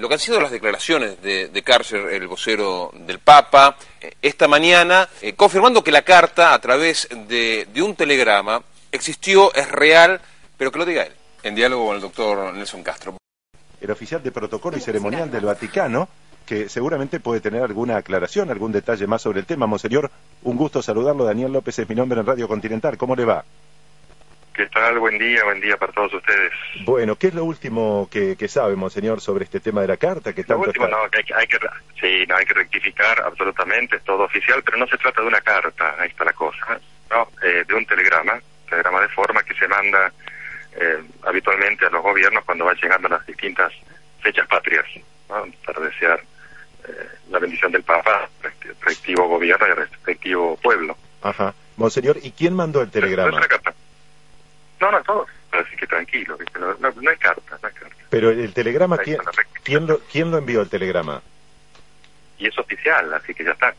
Lo 0.00 0.08
que 0.08 0.14
han 0.14 0.20
sido 0.20 0.40
las 0.40 0.50
declaraciones 0.50 1.20
de, 1.20 1.48
de 1.48 1.64
el 2.10 2.26
vocero 2.26 2.90
del 2.94 3.18
Papa, 3.18 3.76
eh, 4.00 4.14
esta 4.22 4.48
mañana, 4.48 5.06
eh, 5.20 5.34
confirmando 5.34 5.84
que 5.84 5.92
la 5.92 6.00
carta, 6.00 6.54
a 6.54 6.58
través 6.58 7.06
de, 7.28 7.68
de 7.70 7.82
un 7.82 7.94
telegrama, 7.94 8.62
existió, 8.90 9.52
es 9.52 9.70
real, 9.70 10.18
pero 10.56 10.72
que 10.72 10.78
lo 10.78 10.86
diga 10.86 11.02
él, 11.02 11.12
en 11.42 11.54
diálogo 11.54 11.88
con 11.88 11.96
el 11.96 12.00
doctor 12.00 12.54
Nelson 12.54 12.82
Castro. 12.82 13.18
el 13.78 13.90
oficial 13.90 14.22
de 14.22 14.32
protocolo 14.32 14.78
y 14.78 14.80
ceremonial 14.80 15.30
del 15.30 15.44
Vaticano, 15.44 16.08
que 16.46 16.70
seguramente 16.70 17.20
puede 17.20 17.42
tener 17.42 17.62
alguna 17.62 17.98
aclaración, 17.98 18.50
algún 18.50 18.72
detalle 18.72 19.06
más 19.06 19.20
sobre 19.20 19.40
el 19.40 19.46
tema. 19.46 19.66
Monseñor, 19.66 20.10
un 20.44 20.56
gusto 20.56 20.80
saludarlo. 20.80 21.24
Daniel 21.24 21.52
López 21.52 21.78
es 21.78 21.86
mi 21.86 21.94
nombre 21.94 22.18
en 22.18 22.26
Radio 22.26 22.48
Continental. 22.48 22.96
¿Cómo 22.96 23.14
le 23.14 23.26
va? 23.26 23.44
¿Qué 24.60 24.66
tal? 24.66 24.98
Buen 24.98 25.16
día, 25.16 25.42
buen 25.44 25.58
día 25.58 25.78
para 25.78 25.90
todos 25.90 26.12
ustedes. 26.12 26.52
Bueno, 26.84 27.16
¿qué 27.16 27.28
es 27.28 27.34
lo 27.34 27.44
último 27.44 28.06
que, 28.12 28.36
que 28.36 28.46
sabe, 28.46 28.76
Monseñor, 28.76 29.22
sobre 29.22 29.44
este 29.44 29.58
tema 29.58 29.80
de 29.80 29.88
la 29.88 29.96
carta? 29.96 30.34
Que 30.34 30.42
Lo 30.42 30.48
tanto 30.48 30.66
último, 30.66 30.84
está- 30.84 30.96
no, 30.98 31.02
hay, 31.04 31.24
que- 31.24 31.34
hay 31.34 31.46
que, 31.46 31.58
sí, 31.98 32.26
no, 32.28 32.36
hay 32.36 32.44
que 32.44 32.52
rectificar 32.52 33.22
absolutamente, 33.22 33.96
es 33.96 34.04
todo 34.04 34.24
oficial, 34.24 34.62
pero 34.62 34.76
no 34.76 34.86
se 34.86 34.98
trata 34.98 35.22
de 35.22 35.28
una 35.28 35.40
carta, 35.40 35.96
ahí 35.98 36.10
está 36.10 36.26
la 36.26 36.34
cosa, 36.34 36.78
no, 37.08 37.26
eh, 37.42 37.64
de 37.66 37.74
un 37.74 37.86
telegrama, 37.86 38.38
telegrama 38.68 39.00
de 39.00 39.08
forma 39.08 39.42
que 39.44 39.54
se 39.54 39.66
manda 39.66 40.12
eh, 40.78 40.98
habitualmente 41.22 41.86
a 41.86 41.90
los 41.90 42.02
gobiernos 42.02 42.44
cuando 42.44 42.66
van 42.66 42.76
llegando 42.76 43.08
las 43.08 43.24
distintas 43.24 43.72
fechas 44.20 44.46
patrias, 44.46 44.84
¿no? 45.30 45.46
para 45.64 45.80
desear 45.80 46.20
eh, 46.86 47.08
la 47.30 47.38
bendición 47.38 47.72
del 47.72 47.82
Papa, 47.82 48.28
respectivo 48.42 49.26
gobierno 49.26 49.66
y 49.68 49.72
respectivo 49.72 50.58
pueblo. 50.58 50.98
Ajá. 51.22 51.54
Monseñor, 51.78 52.18
¿y 52.22 52.32
quién 52.32 52.52
mandó 52.52 52.80
el 52.82 52.88
No 52.88 52.92
telegrama? 52.92 53.38
una 53.38 53.48
carta. 53.48 53.72
No, 54.80 54.90
no, 54.90 55.02
todo. 55.02 55.26
Así 55.52 55.76
que 55.76 55.86
tranquilo, 55.86 56.36
¿viste? 56.38 56.58
No, 56.58 56.74
no, 56.74 56.90
no 57.00 57.10
es 57.10 57.18
carta, 57.18 57.58
no 57.62 57.68
es 57.68 57.74
carta. 57.74 57.96
Pero 58.08 58.30
el 58.30 58.52
telegrama, 58.54 58.98
¿quién, 58.98 59.18
quién 59.62 59.86
lo, 59.86 59.98
¿quién 60.10 60.30
lo 60.30 60.38
envió 60.38 60.62
el 60.62 60.68
telegrama? 60.68 61.22
Y 62.38 62.46
es 62.46 62.58
oficial, 62.58 63.12
así 63.12 63.34
que 63.34 63.44
ya 63.44 63.52
está. 63.52 63.74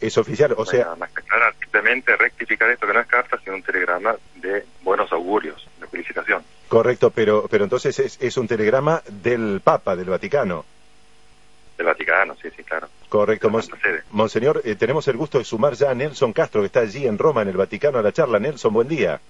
Es 0.00 0.18
oficial, 0.18 0.52
o 0.52 0.56
No 0.56 0.62
hay 0.62 0.66
sea, 0.66 0.84
nada 0.84 0.96
más 0.96 1.10
que 1.12 1.20
aclarar, 1.20 1.54
simplemente 1.58 2.16
rectificar 2.16 2.68
esto 2.70 2.86
que 2.86 2.92
no 2.92 3.00
es 3.00 3.06
carta, 3.06 3.38
sino 3.42 3.56
un 3.56 3.62
telegrama 3.62 4.16
de 4.36 4.66
buenos 4.82 5.10
augurios, 5.12 5.66
de 5.80 5.86
felicitación. 5.86 6.42
correcto, 6.68 7.10
pero, 7.10 7.46
pero 7.50 7.64
entonces 7.64 7.98
es, 8.00 8.20
es 8.20 8.36
un 8.36 8.46
telegrama 8.48 9.02
del 9.08 9.60
Papa, 9.62 9.96
del 9.96 10.10
Vaticano. 10.10 10.66
Del 11.76 11.86
Vaticano, 11.86 12.36
sí, 12.40 12.48
sí, 12.56 12.62
claro. 12.62 12.88
Correcto. 13.08 13.50
Monseñor, 14.10 14.62
eh, 14.64 14.76
tenemos 14.76 15.08
el 15.08 15.16
gusto 15.16 15.38
de 15.38 15.44
sumar 15.44 15.74
ya 15.74 15.90
a 15.90 15.94
Nelson 15.94 16.32
Castro, 16.32 16.60
que 16.60 16.66
está 16.66 16.80
allí 16.80 17.06
en 17.06 17.18
Roma, 17.18 17.42
en 17.42 17.48
el 17.48 17.56
Vaticano, 17.56 17.98
a 17.98 18.02
la 18.02 18.12
charla. 18.12 18.38
Nelson, 18.38 18.72
buen 18.72 18.86
día. 18.88 19.20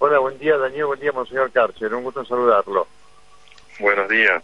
Hola, 0.00 0.18
buen 0.18 0.38
día 0.38 0.56
Daniel, 0.56 0.86
buen 0.86 1.00
día 1.00 1.10
Monseñor 1.12 1.50
Karcher, 1.52 1.92
un 1.94 2.04
gusto 2.04 2.20
en 2.20 2.26
saludarlo. 2.26 2.86
Buenos 3.80 4.08
días. 4.08 4.42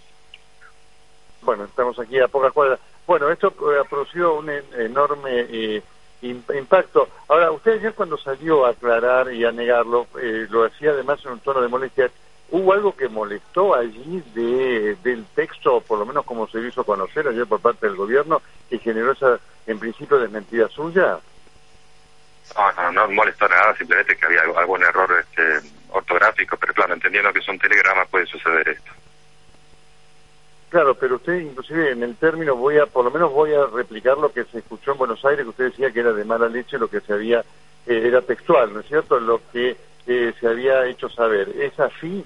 Bueno, 1.43 1.65
estamos 1.65 1.99
aquí 1.99 2.19
a 2.21 2.29
pocas 2.29 2.53
cuadras. 2.53 2.81
Bueno, 3.07 3.31
esto 3.31 3.49
eh, 3.73 3.81
ha 3.81 3.85
producido 3.85 4.35
un 4.35 4.51
en- 4.51 4.65
enorme 4.79 5.31
eh, 5.49 5.83
im- 6.23 6.43
impacto. 6.59 7.09
Ahora, 7.29 7.51
usted 7.51 7.73
ayer 7.79 7.93
cuando 7.95 8.17
salió 8.17 8.65
a 8.67 8.71
aclarar 8.71 9.33
y 9.33 9.45
a 9.45 9.53
negarlo, 9.53 10.07
eh, 10.21 10.47
lo 10.49 10.65
hacía 10.65 10.91
además 10.91 11.21
en 11.25 11.33
un 11.33 11.41
tono 11.41 11.61
de 11.61 11.69
molestia. 11.69 12.11
¿Hubo 12.51 12.73
algo 12.73 12.95
que 12.95 13.09
molestó 13.09 13.75
allí 13.75 14.23
de, 14.35 14.97
del 15.03 15.25
texto, 15.35 15.81
por 15.81 15.99
lo 15.99 16.07
menos 16.07 16.25
como 16.25 16.47
se 16.47 16.61
hizo 16.61 16.85
conocer 16.85 17.27
ayer 17.27 17.47
por 17.47 17.61
parte 17.61 17.87
del 17.87 17.97
gobierno, 17.97 18.43
que 18.69 18.79
generó 18.79 19.13
esa, 19.13 19.41
en 19.67 19.79
principio, 19.79 20.19
desmentida 20.19 20.69
suya? 20.69 21.19
No, 22.57 22.73
no, 22.73 22.93
no 22.93 23.09
molestó 23.11 23.49
nada, 23.49 23.75
simplemente 23.77 24.17
que 24.17 24.27
había 24.27 24.43
algún 24.43 24.83
error 24.83 25.11
este, 25.19 25.69
ortográfico, 25.91 26.57
pero 26.57 26.75
claro, 26.75 26.95
entendiendo 26.95 27.33
que 27.33 27.39
es 27.39 27.49
un 27.49 27.59
telegrama 27.59 28.05
puede 28.05 28.27
suceder 28.27 28.69
esto. 28.69 28.93
Claro, 30.69 30.95
pero 30.95 31.17
usted 31.17 31.39
inclusive 31.39 31.93
en 31.93 32.03
el 32.03 32.17
término 32.17 32.57
voy 32.57 32.79
a, 32.79 32.87
por 32.87 33.05
lo 33.05 33.11
menos 33.11 33.33
voy 33.33 33.55
a 33.55 33.67
replicar 33.67 34.19
lo 34.19 34.33
que 34.33 34.45
se 34.45 34.59
escuchó 34.59 34.93
en 34.93 34.99
Buenos 34.99 35.25
Aires, 35.25 35.45
que 35.45 35.51
usted 35.51 35.65
decía 35.67 35.93
que 35.93 36.01
era 36.01 36.13
de 36.13 36.25
mala 36.25 36.49
leche 36.49 36.79
lo 36.79 36.89
que 36.89 37.01
se 37.01 37.13
había, 37.13 37.41
eh, 37.87 38.03
era 38.07 38.23
textual, 38.23 38.73
¿no 38.73 38.81
es 38.81 38.87
cierto? 38.87 39.21
Lo 39.21 39.41
que 39.53 39.77
eh, 40.07 40.35
se 40.39 40.49
había 40.49 40.85
hecho 40.87 41.09
saber. 41.09 41.49
¿Es 41.51 41.79
así? 41.79 42.25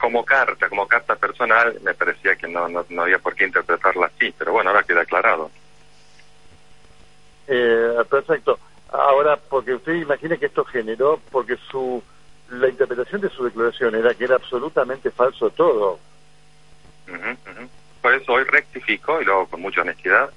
Como 0.00 0.24
carta, 0.24 0.68
como 0.70 0.88
carta 0.88 1.14
personal, 1.16 1.78
me 1.82 1.92
parecía 1.92 2.34
que 2.34 2.48
no, 2.48 2.66
no, 2.68 2.86
no 2.88 3.02
había 3.02 3.18
por 3.18 3.34
qué 3.34 3.44
interpretarla 3.44 4.06
así, 4.06 4.34
pero 4.36 4.52
bueno, 4.52 4.70
ahora 4.70 4.82
queda 4.82 5.02
aclarado. 5.02 5.50
Eh, 7.46 7.96
perfecto. 8.08 8.58
Ahora, 8.90 9.36
porque 9.36 9.74
usted 9.74 9.92
imagina 9.92 10.38
que 10.38 10.46
esto 10.46 10.64
generó, 10.64 11.20
porque 11.30 11.56
su, 11.70 12.02
la 12.48 12.68
interpretación 12.68 13.20
de 13.20 13.28
su 13.28 13.44
declaración 13.44 13.94
era 13.94 14.14
que 14.14 14.24
era 14.24 14.36
absolutamente 14.36 15.10
falso 15.10 15.50
todo. 15.50 15.98
Ujú, 17.06 17.30
ujú. 17.50 17.68
Por 18.00 18.14
eso 18.14 18.32
hoy 18.32 18.44
rectifico, 18.44 19.20
y 19.20 19.26
lo 19.26 19.32
hago 19.34 19.46
con 19.48 19.60
mucha 19.60 19.82
honestidad, 19.82 20.30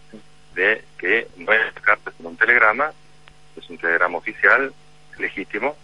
de 0.55 0.83
que 0.97 1.27
no 1.37 1.53
es 1.53 1.73
carta, 1.81 2.11
sino 2.17 2.29
un 2.29 2.37
telegrama, 2.37 2.91
es 3.55 3.69
un 3.69 3.77
telegrama 3.77 4.17
oficial, 4.17 4.73
legítimo, 5.17 5.77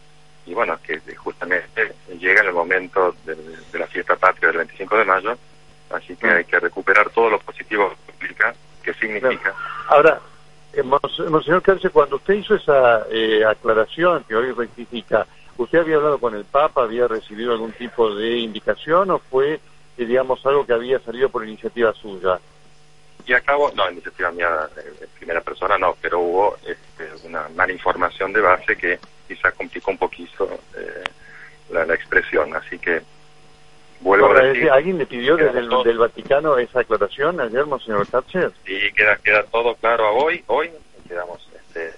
y 0.45 0.53
bueno, 0.53 0.77
que 0.83 0.99
justamente 1.15 1.81
en 1.81 1.87
el 1.87 1.93
momento 2.69 3.15
de, 3.25 3.35
de 3.35 3.79
la 3.79 3.87
fiesta 3.87 4.15
patria 4.15 4.49
del 4.49 4.57
25 4.57 4.97
de 4.97 5.05
mayo, 5.05 5.37
así 5.91 6.15
que 6.15 6.27
Mm. 6.27 6.29
hay 6.37 6.45
que 6.45 6.59
recuperar 6.59 7.09
todo 7.09 7.29
lo 7.29 7.39
positivo 7.39 7.93
que 8.05 8.11
implica, 8.11 8.53
que 8.83 8.93
significa. 8.93 9.53
Ahora, 9.87 10.19
eh, 10.73 10.83
Mons- 10.83 11.29
Monseñor 11.29 11.61
Cárcel, 11.63 11.91
cuando 11.91 12.17
usted 12.17 12.35
hizo 12.35 12.55
esa 12.55 13.05
eh, 13.11 13.43
aclaración 13.43 14.23
que 14.25 14.35
hoy 14.35 14.51
rectifica, 14.51 15.25
¿usted 15.57 15.79
había 15.79 15.95
hablado 15.95 16.19
con 16.19 16.35
el 16.35 16.45
Papa, 16.45 16.83
había 16.83 17.07
recibido 17.07 17.51
algún 17.53 17.71
tipo 17.73 18.13
de 18.13 18.37
indicación 18.37 19.09
o 19.11 19.19
fue, 19.19 19.55
eh, 19.97 20.05
digamos, 20.05 20.45
algo 20.45 20.65
que 20.65 20.73
había 20.73 20.99
salido 20.99 21.29
por 21.29 21.43
iniciativa 21.45 21.91
suya? 21.93 22.39
Y 23.25 23.33
acabo, 23.33 23.71
no, 23.75 23.89
iniciativa 23.91 24.31
mía 24.31 24.69
eh, 24.77 24.93
en 25.01 25.09
primera 25.17 25.41
persona 25.41 25.77
no, 25.77 25.95
pero 26.01 26.19
hubo 26.19 26.57
este, 26.65 27.27
una 27.27 27.47
mala 27.55 27.73
información 27.73 28.31
de 28.31 28.41
base 28.41 28.75
que 28.77 28.99
quizá 29.27 29.51
complicó 29.51 29.91
un 29.91 29.97
poquito 29.97 30.49
eh, 30.77 31.03
la, 31.71 31.85
la 31.85 31.93
expresión, 31.93 32.55
así 32.55 32.79
que 32.79 33.01
vuelvo 34.01 34.27
Ahora, 34.27 34.39
a 34.39 34.43
es 34.47 34.53
decir, 34.53 34.58
decir, 34.58 34.58
¿Alguien 34.69 34.97
le 34.97 35.05
pidió 35.05 35.35
desde 35.37 35.59
el 35.59 35.69
del 35.83 35.97
Vaticano 35.97 36.57
esa 36.57 36.81
aclaración 36.81 37.39
ayer, 37.39 37.65
Monseñor 37.65 38.07
Cárcel? 38.07 38.51
y 38.65 38.91
queda, 38.93 39.17
queda 39.17 39.43
todo 39.43 39.75
claro 39.75 40.05
a 40.05 40.11
hoy, 40.11 40.43
hoy 40.47 40.71
quedamos 41.07 41.47
este, 41.55 41.93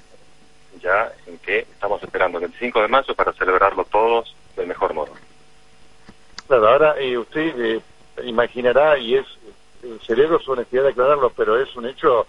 ya 0.82 1.12
en 1.28 1.38
que 1.40 1.60
estamos 1.60 2.02
esperando 2.02 2.38
el 2.38 2.46
25 2.46 2.82
de 2.82 2.88
marzo 2.88 3.14
para 3.14 3.34
celebrarlo 3.34 3.86
todos 3.86 4.36
del 4.56 4.68
mejor 4.68 4.94
modo. 4.94 5.14
Claro, 6.48 6.68
ahora 6.70 6.96
eh, 7.00 7.18
usted 7.18 7.54
eh, 7.60 7.82
imaginará, 8.24 8.98
y 8.98 9.16
es, 9.16 9.26
celebro 10.06 10.40
su 10.40 10.52
honestidad 10.52 10.84
de 10.84 10.90
aclararlo, 10.90 11.32
pero 11.36 11.60
es 11.60 11.76
un 11.76 11.86
hecho 11.88 12.28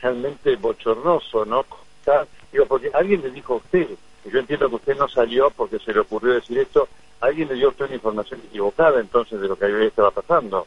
realmente 0.00 0.56
bochornoso, 0.56 1.44
¿no? 1.44 1.64
Está- 1.98 2.26
digo, 2.50 2.66
porque 2.66 2.90
alguien 2.94 3.22
le 3.22 3.30
dijo 3.30 3.54
a 3.54 3.56
usted, 3.56 3.88
y 4.24 4.30
yo 4.30 4.38
entiendo 4.38 4.68
que 4.68 4.76
usted 4.76 4.96
no 4.96 5.08
salió 5.08 5.50
porque 5.50 5.78
se 5.78 5.92
le 5.92 6.00
ocurrió 6.00 6.34
decir 6.34 6.58
esto, 6.58 6.88
alguien 7.22 7.48
le 7.48 7.54
dio 7.54 7.68
usted 7.68 7.86
una 7.86 7.94
información 7.94 8.40
equivocada 8.48 9.00
entonces 9.00 9.40
de 9.40 9.48
lo 9.48 9.56
que 9.56 9.64
ahí 9.64 9.86
estaba 9.86 10.10
pasando. 10.10 10.66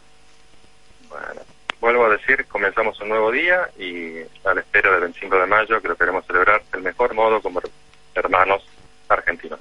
Bueno, 1.10 1.42
vuelvo 1.82 2.06
a 2.06 2.10
decir, 2.10 2.46
comenzamos 2.48 3.00
un 3.02 3.10
nuevo 3.10 3.30
día 3.30 3.70
y 3.78 4.22
a 4.46 4.54
la 4.54 4.62
espera 4.62 4.92
del 4.92 5.02
25 5.02 5.36
de 5.38 5.46
mayo 5.46 5.82
que 5.82 5.88
lo 5.90 5.96
queremos 5.96 6.26
celebrar 6.26 6.64
del 6.72 6.82
mejor 6.82 7.14
modo 7.14 7.42
como 7.42 7.62
hermanos 8.16 8.66
argentinos. 9.10 9.60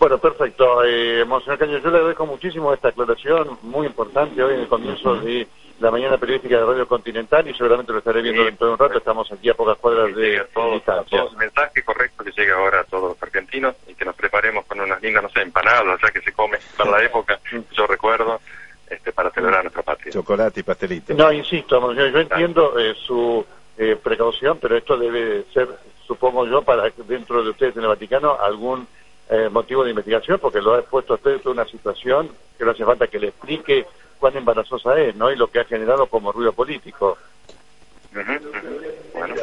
Bueno, 0.00 0.18
perfecto. 0.18 0.84
Eh, 0.84 1.24
Monseñor 1.26 1.58
Caño, 1.58 1.78
yo 1.78 1.90
le 1.90 1.96
agradezco 1.98 2.26
muchísimo 2.26 2.72
esta 2.72 2.88
aclaración, 2.88 3.58
muy 3.62 3.86
importante 3.86 4.42
hoy 4.42 4.54
en 4.54 4.60
el 4.60 4.68
comienzo 4.68 5.16
de 5.16 5.46
la 5.80 5.90
mañana 5.90 6.16
periodística 6.16 6.58
de 6.58 6.64
Radio 6.64 6.88
Continental 6.88 7.46
y 7.48 7.54
seguramente 7.54 7.92
lo 7.92 7.98
estaré 7.98 8.22
viendo 8.22 8.42
Sí, 8.42 8.46
dentro 8.46 8.66
de 8.66 8.72
un 8.72 8.78
rato. 8.78 8.98
Estamos 8.98 9.30
aquí 9.30 9.50
a 9.50 9.54
pocas 9.54 9.76
cuadras 9.78 10.14
de 10.14 10.42
distancia. 10.72 11.22
el 11.30 11.36
mensaje 11.36 11.82
correcto 11.82 12.24
que 12.24 12.32
llegue 12.32 12.52
ahora 12.52 12.80
a 12.80 12.84
todos 12.84 13.10
los 13.10 13.22
argentinos 13.22 13.74
y 13.86 13.94
que 13.94 14.04
nos 14.04 14.14
preparemos 14.14 14.64
con 14.66 14.80
unas 14.80 15.00
lindas, 15.02 15.22
no 15.22 15.28
sé, 15.30 15.42
empanadas, 15.42 16.00
ya 16.02 16.10
que 16.10 16.20
se 16.22 16.32
come 16.32 16.58
para 16.76 16.90
la 16.92 17.04
época, 17.04 17.38
yo 17.72 17.86
recuerdo, 17.86 18.40
este, 18.88 19.12
para 19.12 19.30
celebrar 19.30 19.64
nuestra 19.64 19.82
patria. 19.82 20.12
Chocolate 20.12 20.60
y 20.60 20.62
pastelito. 20.62 21.14
No, 21.14 21.32
insisto, 21.32 21.80
Monseñor, 21.80 22.10
yo 22.12 22.20
entiendo 22.20 22.78
eh, 22.78 22.94
su 23.06 23.44
eh, 23.76 23.96
precaución, 24.02 24.58
pero 24.60 24.76
esto 24.76 24.96
debe 24.96 25.44
ser, 25.52 25.68
supongo 26.06 26.46
yo, 26.46 26.62
para 26.62 26.90
que 26.90 27.02
dentro 27.02 27.42
de 27.42 27.50
ustedes 27.50 27.76
en 27.76 27.82
el 27.82 27.88
Vaticano 27.88 28.38
algún 28.40 28.86
eh, 29.28 29.48
motivo 29.50 29.82
de 29.82 29.90
investigación 29.90 30.38
porque 30.38 30.60
lo 30.60 30.74
ha 30.74 30.78
expuesto 30.78 31.14
a 31.14 31.16
usted 31.16 31.40
toda 31.40 31.52
una 31.54 31.64
situación 31.66 32.30
que 32.56 32.64
no 32.64 32.70
hace 32.70 32.84
falta 32.84 33.08
que 33.08 33.18
le 33.18 33.28
explique 33.28 33.84
cuán 34.18 34.36
embarazosa 34.36 34.98
es, 34.98 35.14
¿no? 35.16 35.30
Y 35.30 35.36
lo 35.36 35.48
que 35.48 35.60
ha 35.60 35.64
generado 35.64 36.06
como 36.06 36.32
ruido 36.32 36.52
político. 36.52 37.16
Uh 38.12 38.18
-huh. 38.18 38.40
Bueno, 39.12 39.34